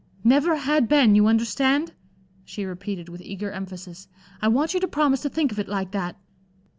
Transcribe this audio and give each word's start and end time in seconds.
Never 0.23 0.55
had 0.55 0.87
been, 0.87 1.13
you 1.13 1.27
understand," 1.27 1.93
she 2.43 2.65
repeated, 2.65 3.07
with 3.07 3.21
eager 3.21 3.51
emphasis. 3.51 4.07
"I 4.41 4.47
want 4.47 4.73
you 4.73 4.79
to 4.79 4.87
promise 4.87 5.21
to 5.21 5.29
think 5.29 5.51
of 5.51 5.59
it 5.59 5.67
like 5.67 5.91
that." 5.91 6.15